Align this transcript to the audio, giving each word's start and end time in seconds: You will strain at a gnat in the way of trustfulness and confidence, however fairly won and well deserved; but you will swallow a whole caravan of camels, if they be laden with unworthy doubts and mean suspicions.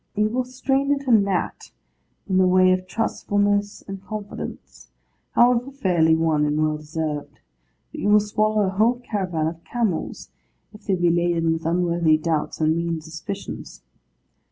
You 0.15 0.29
will 0.29 0.45
strain 0.45 0.91
at 0.95 1.07
a 1.07 1.11
gnat 1.11 1.69
in 2.27 2.37
the 2.37 2.47
way 2.47 2.71
of 2.71 2.87
trustfulness 2.87 3.83
and 3.87 4.03
confidence, 4.03 4.89
however 5.33 5.69
fairly 5.69 6.15
won 6.15 6.43
and 6.43 6.59
well 6.59 6.77
deserved; 6.77 7.39
but 7.91 8.01
you 8.01 8.09
will 8.09 8.19
swallow 8.19 8.61
a 8.63 8.69
whole 8.71 8.97
caravan 9.01 9.45
of 9.45 9.63
camels, 9.63 10.31
if 10.73 10.85
they 10.87 10.95
be 10.95 11.11
laden 11.11 11.53
with 11.53 11.67
unworthy 11.67 12.17
doubts 12.17 12.59
and 12.59 12.75
mean 12.75 12.99
suspicions. 12.99 13.83